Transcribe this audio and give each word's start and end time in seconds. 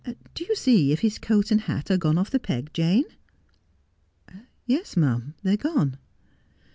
Do 0.33 0.43
you 0.49 0.55
see 0.55 0.91
if 0.91 1.01
his 1.01 1.19
coat 1.19 1.51
and 1.51 1.61
hat 1.61 1.91
are 1.91 1.97
gone 1.99 2.17
off 2.17 2.31
the 2.31 2.39
peg, 2.39 2.73
Jane 2.73 3.03
1 4.31 4.41
''Yes, 4.65 4.97
ma'am. 4.97 5.35
They're 5.43 5.57
gone.' 5.57 5.99